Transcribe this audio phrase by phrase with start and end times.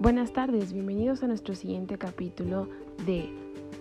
[0.00, 2.68] Buenas tardes, bienvenidos a nuestro siguiente capítulo
[3.04, 3.32] de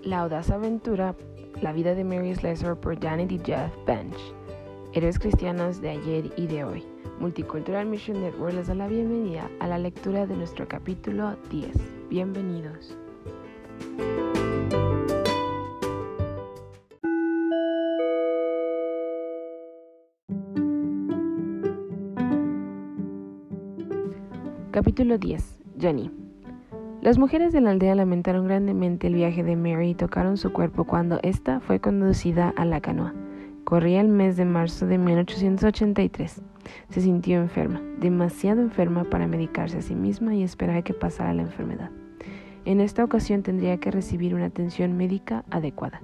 [0.04, 1.16] La audaz aventura,
[1.62, 4.18] la vida de Mary Slessor por Janet y Jeff Bench.
[4.94, 6.84] Héroes cristianos de ayer y de hoy.
[7.20, 12.09] Multicultural Mission Network les da la bienvenida a la lectura de nuestro capítulo 10.
[12.09, 12.98] Bienvenidos.
[24.72, 25.56] Capítulo 10.
[25.80, 26.12] Jenny.
[27.02, 30.84] Las mujeres de la aldea lamentaron grandemente el viaje de Mary y tocaron su cuerpo
[30.84, 33.13] cuando ésta fue conducida a la canoa.
[33.63, 36.41] Corría el mes de marzo de 1883.
[36.90, 41.44] Se sintió enferma, demasiado enferma para medicarse a sí misma y esperar que pasara la
[41.44, 41.91] enfermedad.
[42.66, 46.02] En esta ocasión tendría que recibir una atención médica adecuada.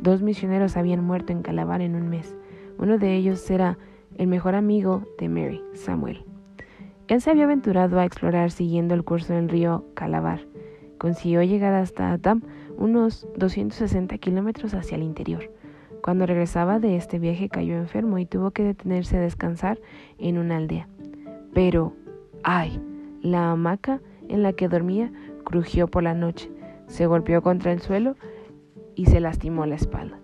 [0.00, 2.36] Dos misioneros habían muerto en Calabar en un mes.
[2.78, 3.78] Uno de ellos era
[4.16, 6.24] el mejor amigo de Mary, Samuel.
[7.08, 10.40] Él se había aventurado a explorar siguiendo el curso del río Calabar.
[10.98, 12.42] Consiguió llegar hasta Adam,
[12.76, 15.52] unos 260 kilómetros hacia el interior.
[16.02, 19.80] Cuando regresaba de este viaje cayó enfermo y tuvo que detenerse a descansar
[20.18, 20.88] en una aldea.
[21.54, 21.94] Pero,
[22.42, 22.80] ay,
[23.22, 25.12] la hamaca en la que dormía
[25.44, 26.50] crujió por la noche,
[26.88, 28.16] se golpeó contra el suelo
[28.96, 30.18] y se lastimó la espalda.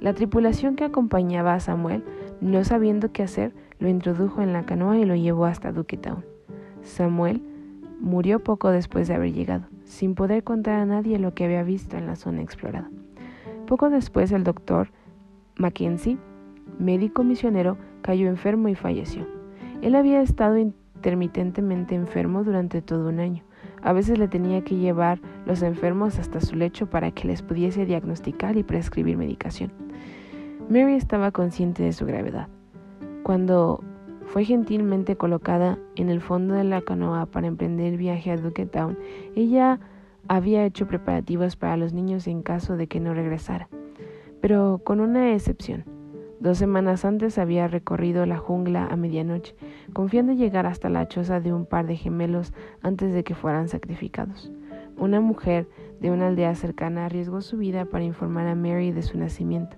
[0.00, 2.04] La tripulación que acompañaba a Samuel,
[2.40, 6.24] no sabiendo qué hacer, lo introdujo en la canoa y lo llevó hasta Duquetown.
[6.82, 7.42] Samuel
[8.00, 11.96] murió poco después de haber llegado, sin poder contar a nadie lo que había visto
[11.96, 12.88] en la zona explorada.
[13.66, 14.90] Poco después el doctor
[15.56, 16.16] Mackenzie,
[16.78, 19.26] médico misionero, cayó enfermo y falleció.
[19.80, 23.42] Él había estado intermitentemente enfermo durante todo un año.
[23.82, 27.84] A veces le tenía que llevar los enfermos hasta su lecho para que les pudiese
[27.84, 29.72] diagnosticar y prescribir medicación.
[30.68, 32.46] Mary estaba consciente de su gravedad.
[33.22, 33.84] Cuando
[34.26, 38.98] fue gentilmente colocada en el fondo de la canoa para emprender el viaje a Duquetown,
[39.36, 39.78] ella
[40.26, 43.68] había hecho preparativos para los niños en caso de que no regresara,
[44.40, 45.84] pero con una excepción.
[46.40, 49.54] Dos semanas antes había recorrido la jungla a medianoche,
[49.92, 52.52] confiando llegar hasta la choza de un par de gemelos
[52.82, 54.50] antes de que fueran sacrificados.
[54.98, 55.68] Una mujer
[56.00, 59.76] de una aldea cercana arriesgó su vida para informar a Mary de su nacimiento.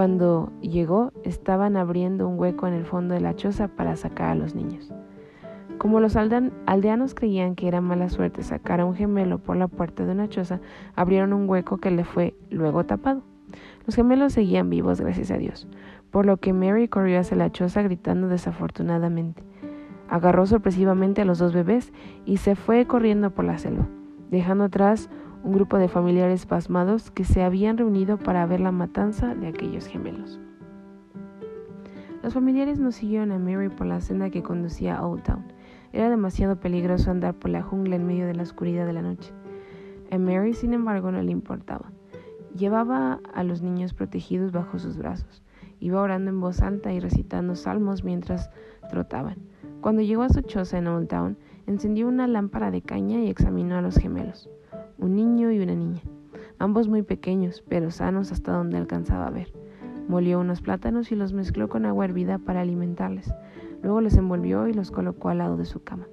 [0.00, 4.34] Cuando llegó, estaban abriendo un hueco en el fondo de la choza para sacar a
[4.34, 4.90] los niños.
[5.76, 10.06] Como los aldeanos creían que era mala suerte sacar a un gemelo por la puerta
[10.06, 10.60] de una choza,
[10.96, 13.20] abrieron un hueco que le fue luego tapado.
[13.84, 15.68] Los gemelos seguían vivos, gracias a Dios,
[16.10, 19.42] por lo que Mary corrió hacia la choza gritando desafortunadamente.
[20.08, 21.92] Agarró sorpresivamente a los dos bebés
[22.24, 23.86] y se fue corriendo por la selva,
[24.30, 25.10] dejando atrás
[25.42, 29.86] un grupo de familiares pasmados que se habían reunido para ver la matanza de aquellos
[29.86, 30.38] gemelos.
[32.22, 35.44] Los familiares no siguieron a Mary por la senda que conducía a Old Town.
[35.92, 39.32] Era demasiado peligroso andar por la jungla en medio de la oscuridad de la noche.
[40.10, 41.90] A Mary, sin embargo, no le importaba.
[42.54, 45.42] Llevaba a los niños protegidos bajo sus brazos.
[45.78, 48.50] Iba orando en voz alta y recitando salmos mientras
[48.90, 49.38] trotaban.
[49.80, 53.78] Cuando llegó a su choza en Old Town, encendió una lámpara de caña y examinó
[53.78, 54.50] a los gemelos
[55.00, 56.02] un niño y una niña,
[56.58, 59.52] ambos muy pequeños, pero sanos hasta donde alcanzaba a ver.
[60.08, 63.32] Molió unos plátanos y los mezcló con agua hervida para alimentarles.
[63.82, 66.06] Luego los envolvió y los colocó al lado de su cama.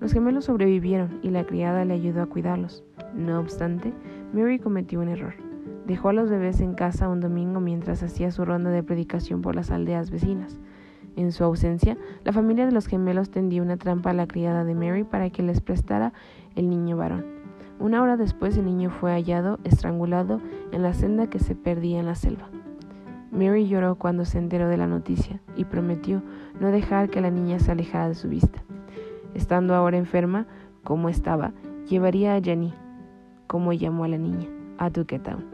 [0.00, 2.84] Los gemelos sobrevivieron y la criada le ayudó a cuidarlos.
[3.14, 3.92] No obstante,
[4.32, 5.34] Mary cometió un error.
[5.86, 9.54] Dejó a los bebés en casa un domingo mientras hacía su ronda de predicación por
[9.54, 10.58] las aldeas vecinas.
[11.14, 14.74] En su ausencia, la familia de los gemelos tendió una trampa a la criada de
[14.74, 16.12] Mary para que les prestara
[16.56, 17.35] el niño varón.
[17.78, 20.40] Una hora después el niño fue hallado estrangulado
[20.72, 22.48] en la senda que se perdía en la selva.
[23.30, 26.22] Mary lloró cuando se enteró de la noticia y prometió
[26.58, 28.64] no dejar que la niña se alejara de su vista.
[29.34, 30.46] Estando ahora enferma,
[30.84, 31.52] como estaba,
[31.86, 32.72] llevaría a Jenny,
[33.46, 34.48] como llamó a la niña,
[34.78, 35.44] a Duquetown.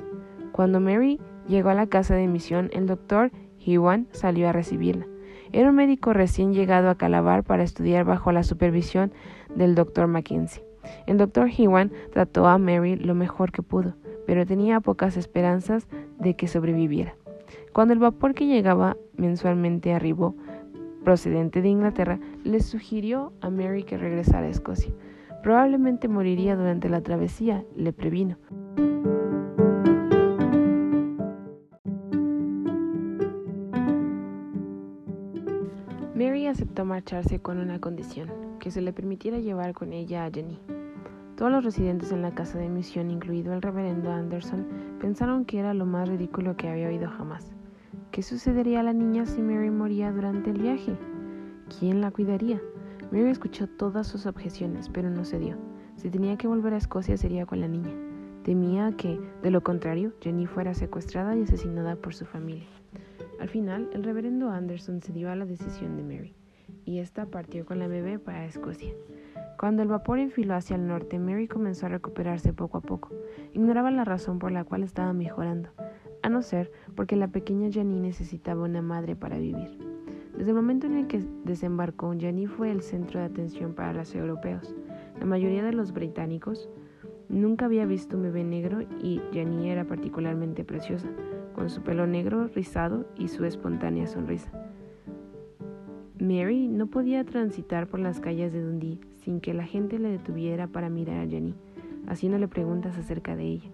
[0.52, 5.06] Cuando Mary llegó a la casa de misión, el doctor Hewan salió a recibirla.
[5.50, 9.12] Era un médico recién llegado a Calabar para estudiar bajo la supervisión
[9.54, 10.62] del doctor Mackenzie.
[11.06, 13.94] El doctor Hewan trató a Mary lo mejor que pudo,
[14.26, 15.86] pero tenía pocas esperanzas
[16.18, 17.14] de que sobreviviera.
[17.72, 20.34] Cuando el vapor que llegaba mensualmente arribó,
[21.04, 24.92] procedente de Inglaterra, le sugirió a Mary que regresara a Escocia.
[25.42, 28.36] Probablemente moriría durante la travesía, le previno.
[37.42, 40.58] Con una condición, que se le permitiera llevar con ella a Jenny.
[41.36, 44.66] Todos los residentes en la casa de misión, incluido el reverendo Anderson,
[45.00, 47.52] pensaron que era lo más ridículo que había oído jamás.
[48.12, 50.96] ¿Qué sucedería a la niña si Mary moría durante el viaje?
[51.78, 52.62] ¿Quién la cuidaría?
[53.10, 55.56] Mary escuchó todas sus objeciones, pero no cedió.
[55.96, 57.92] Si tenía que volver a Escocia sería con la niña.
[58.44, 62.68] Temía que, de lo contrario, Jenny fuera secuestrada y asesinada por su familia.
[63.40, 66.34] Al final, el reverendo Anderson cedió a la decisión de Mary,
[66.84, 68.92] y ésta partió con la bebé para Escocia.
[69.58, 73.10] Cuando el vapor enfiló hacia el norte, Mary comenzó a recuperarse poco a poco.
[73.52, 75.70] Ignoraba la razón por la cual estaba mejorando,
[76.22, 79.78] a no ser porque la pequeña Jenny necesitaba una madre para vivir.
[80.36, 84.74] Desde el momento en que desembarcó, Jenny fue el centro de atención para los europeos.
[85.20, 86.68] La mayoría de los británicos
[87.28, 91.08] nunca había visto un bebé negro y Jenny era particularmente preciosa,
[91.54, 94.50] con su pelo negro rizado y su espontánea sonrisa.
[96.22, 100.68] Mary no podía transitar por las calles de Dundee sin que la gente le detuviera
[100.68, 101.52] para mirar a Jenny,
[102.06, 103.70] haciéndole preguntas acerca de ella.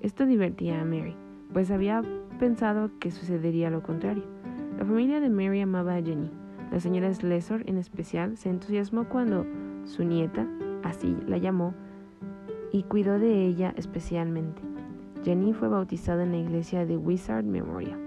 [0.00, 1.14] Esto divertía a Mary,
[1.52, 2.02] pues había
[2.40, 4.24] pensado que sucedería lo contrario.
[4.76, 6.32] La familia de Mary amaba a Jenny.
[6.72, 9.46] La señora Slessor, en especial, se entusiasmó cuando
[9.84, 10.48] su nieta,
[10.82, 11.74] así la llamó,
[12.72, 14.60] y cuidó de ella especialmente.
[15.22, 18.03] Jenny fue bautizada en la iglesia de Wizard Memorial.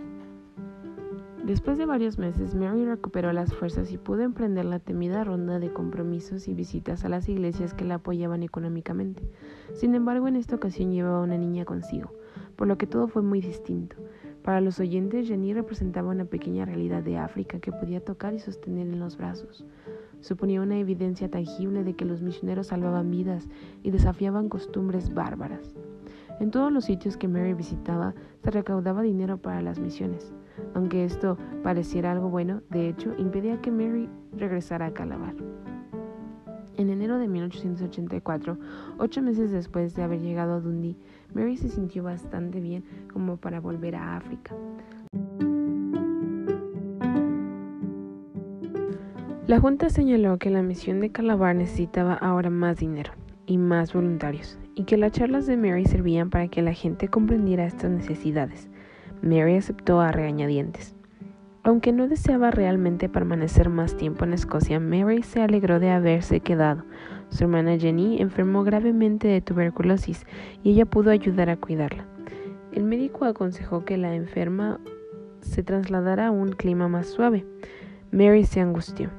[1.48, 5.72] Después de varios meses, Mary recuperó las fuerzas y pudo emprender la temida ronda de
[5.72, 9.24] compromisos y visitas a las iglesias que la apoyaban económicamente.
[9.72, 12.12] Sin embargo, en esta ocasión llevaba una niña consigo,
[12.58, 13.96] por lo que todo fue muy distinto.
[14.44, 18.86] Para los oyentes, Jenny representaba una pequeña realidad de África que podía tocar y sostener
[18.86, 19.64] en los brazos.
[20.20, 23.48] Suponía una evidencia tangible de que los misioneros salvaban vidas
[23.84, 25.78] y desafiaban costumbres bárbaras.
[26.42, 30.34] En todos los sitios que Mary visitaba se recaudaba dinero para las misiones.
[30.74, 35.36] Aunque esto pareciera algo bueno, de hecho, impedía que Mary regresara a Calabar.
[36.78, 38.58] En enero de 1884,
[39.00, 40.96] ocho meses después de haber llegado a Dundee,
[41.34, 44.56] Mary se sintió bastante bien como para volver a África.
[49.48, 53.14] La Junta señaló que la misión de Calabar necesitaba ahora más dinero
[53.46, 57.66] y más voluntarios, y que las charlas de Mary servían para que la gente comprendiera
[57.66, 58.70] estas necesidades.
[59.22, 60.96] Mary aceptó a regañadientes.
[61.64, 66.86] Aunque no deseaba realmente permanecer más tiempo en Escocia, Mary se alegró de haberse quedado.
[67.30, 70.26] Su hermana Jenny enfermó gravemente de tuberculosis
[70.64, 72.06] y ella pudo ayudar a cuidarla.
[72.72, 74.80] El médico aconsejó que la enferma
[75.42, 77.46] se trasladara a un clima más suave.
[78.12, 79.10] Mary se angustió.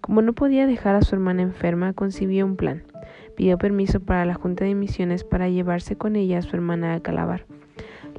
[0.00, 2.84] Como no podía dejar a su hermana enferma, concibió un plan.
[3.36, 7.00] Pidió permiso para la Junta de Misiones para llevarse con ella a su hermana a
[7.00, 7.46] Calabar.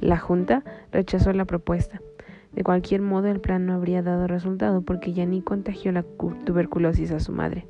[0.00, 2.00] La Junta rechazó la propuesta.
[2.52, 6.04] De cualquier modo, el plan no habría dado resultado porque ni contagió la
[6.44, 7.66] tuberculosis a su madre.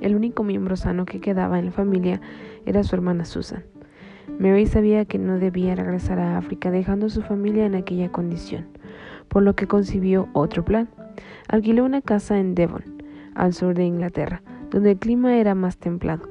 [0.00, 2.20] El único miembro sano que quedaba en la familia
[2.66, 3.64] era su hermana Susan.
[4.38, 8.66] Mary sabía que no debía regresar a África dejando a su familia en aquella condición,
[9.28, 10.88] por lo que concibió otro plan.
[11.48, 12.82] Alquiló una casa en Devon,
[13.34, 16.28] al sur de Inglaterra, donde el clima era más templado.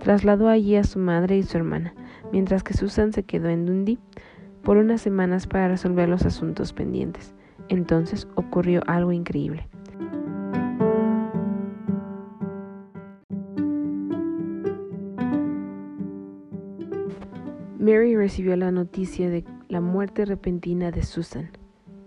[0.00, 1.94] Trasladó allí a su madre y su hermana,
[2.32, 3.98] mientras que Susan se quedó en Dundee
[4.62, 7.34] por unas semanas para resolver los asuntos pendientes.
[7.68, 9.68] Entonces ocurrió algo increíble.
[17.78, 21.50] Mary recibió la noticia de la muerte repentina de Susan.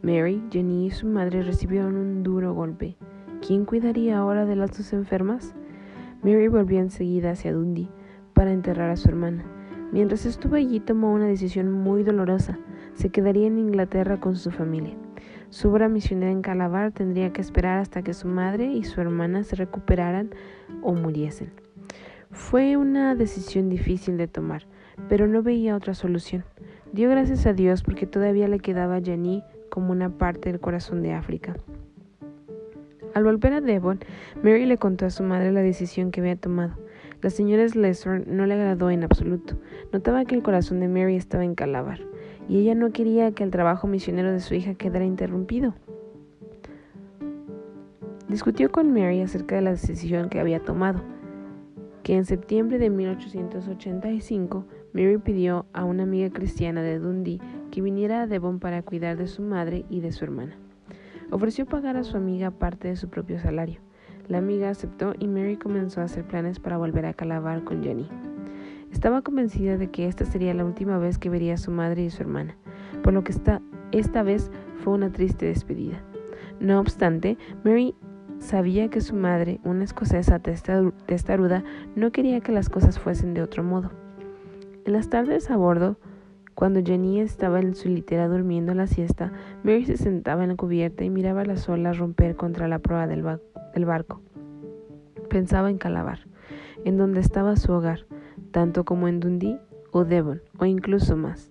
[0.01, 2.98] Mary, Jenny y su madre recibieron un duro golpe.
[3.45, 5.55] ¿Quién cuidaría ahora de las dos enfermas?
[6.22, 7.88] Mary volvió enseguida hacia Dundee
[8.34, 9.46] para enterrar a su hermana.
[9.91, 12.60] Mientras estuvo allí tomó una decisión muy dolorosa.
[12.93, 14.96] Se quedaría en Inglaterra con su familia.
[15.50, 19.43] Su obra misionera en Calabar tendría que esperar hasta que su madre y su hermana
[19.43, 20.29] se recuperaran
[20.84, 21.51] o muriesen.
[22.29, 24.67] Fue una decisión difícil de tomar,
[25.08, 26.43] pero no veía otra solución.
[26.93, 31.01] Dio gracias a Dios porque todavía le quedaba a Jenny como una parte del corazón
[31.01, 31.55] de África.
[33.15, 34.00] Al volver a Devon,
[34.43, 36.75] Mary le contó a su madre la decisión que había tomado.
[37.21, 39.57] La señora Slessor no le agradó en absoluto.
[39.91, 41.99] Notaba que el corazón de Mary estaba en Calabar,
[42.47, 45.73] y ella no quería que el trabajo misionero de su hija quedara interrumpido.
[48.29, 51.01] Discutió con Mary acerca de la decisión que había tomado,
[52.03, 58.21] que en septiembre de 1885 Mary pidió a una amiga cristiana de Dundee que viniera
[58.21, 60.57] a Devon para cuidar de su madre y de su hermana.
[61.31, 63.81] Ofreció pagar a su amiga parte de su propio salario.
[64.29, 68.07] La amiga aceptó y Mary comenzó a hacer planes para volver a Calabar con Jenny.
[68.91, 72.12] Estaba convencida de que esta sería la última vez que vería a su madre y
[72.12, 72.55] su hermana,
[73.01, 73.59] por lo que esta,
[73.91, 74.51] esta vez
[74.83, 76.03] fue una triste despedida.
[76.59, 77.95] No obstante, Mary
[78.38, 81.63] sabía que su madre, una escocesa testaruda,
[81.95, 83.89] no quería que las cosas fuesen de otro modo.
[84.86, 85.98] En las tardes a bordo,
[86.60, 89.32] cuando Jenny estaba en su litera durmiendo la siesta,
[89.63, 93.24] Mary se sentaba en la cubierta y miraba las olas romper contra la proa del,
[93.86, 94.22] barco.
[95.30, 96.20] Pensaba en Calabar.
[96.84, 98.08] en donde estaba su hogar,
[98.51, 99.58] tanto como en Dundee
[99.92, 101.50] o Devon, o incluso más.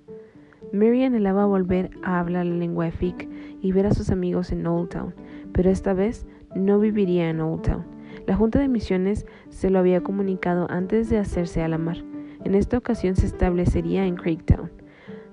[0.74, 3.30] Mary anhelaba volver a hablar la lengua Efik
[3.62, 5.14] y ver a sus amigos en Old Town,
[5.54, 7.86] pero esta vez no viviría en Old Town.
[8.26, 11.96] La Junta de Misiones se lo había comunicado antes de hacerse a la mar.
[12.44, 14.70] En esta ocasión se establecería en Creektown.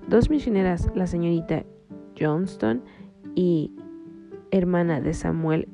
[0.08, 1.64] Dos misioneras, la señorita
[2.16, 2.80] Johnston
[3.34, 3.72] y
[4.52, 5.68] hermana de Samuel,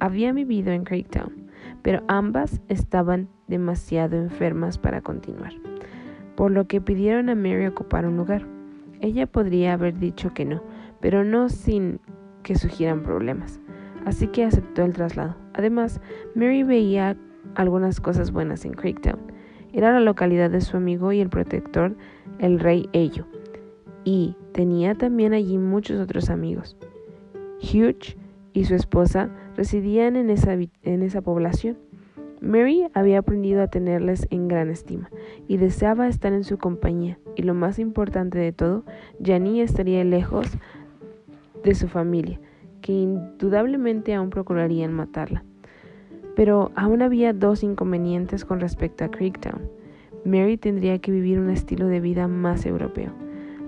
[0.00, 1.50] habían vivido en Creektown,
[1.82, 5.52] pero ambas estaban demasiado enfermas para continuar,
[6.34, 8.46] por lo que pidieron a Mary ocupar un lugar.
[9.02, 10.62] Ella podría haber dicho que no,
[11.00, 12.00] pero no sin
[12.42, 13.60] que surgieran problemas,
[14.06, 15.36] así que aceptó el traslado.
[15.52, 16.00] Además,
[16.34, 17.18] Mary veía
[17.54, 19.35] algunas cosas buenas en Creektown.
[19.76, 21.94] Era la localidad de su amigo y el protector,
[22.38, 23.26] el rey Ello,
[24.04, 26.78] y tenía también allí muchos otros amigos.
[27.60, 28.16] Hugh
[28.54, 31.76] y su esposa residían en esa, en esa población.
[32.40, 35.10] Mary había aprendido a tenerles en gran estima
[35.46, 37.18] y deseaba estar en su compañía.
[37.34, 38.82] Y lo más importante de todo,
[39.22, 40.46] Janie estaría lejos
[41.64, 42.40] de su familia,
[42.80, 45.44] que indudablemente aún procurarían matarla.
[46.36, 49.62] Pero aún había dos inconvenientes con respecto a Creektown.
[50.24, 53.12] Mary tendría que vivir un estilo de vida más europeo,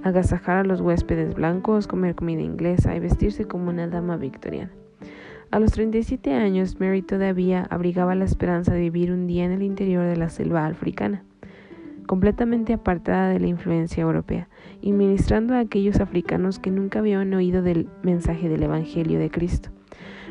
[0.03, 4.71] agasajar a los huéspedes blancos, comer comida inglesa y vestirse como una dama victoriana.
[5.51, 9.63] A los 37 años, Mary todavía abrigaba la esperanza de vivir un día en el
[9.63, 11.25] interior de la selva africana,
[12.07, 14.49] completamente apartada de la influencia europea,
[14.83, 19.71] y ministrando a aquellos africanos que nunca habían oído del mensaje del Evangelio de Cristo.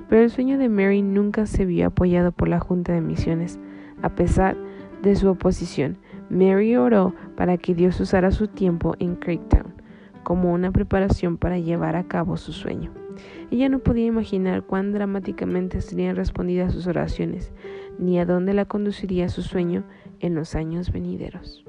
[0.09, 3.59] Pero el sueño de Mary nunca se vio apoyado por la Junta de Misiones.
[4.01, 4.55] A pesar
[5.01, 5.97] de su oposición,
[6.29, 9.77] Mary oró para que Dios usara su tiempo en Creektown
[10.27, 12.91] como una preparación para llevar a cabo su sueño.
[13.49, 17.53] Ella no podía imaginar cuán dramáticamente serían respondidas sus oraciones,
[17.97, 19.85] ni a dónde la conduciría su sueño
[20.19, 21.63] en los años venideros.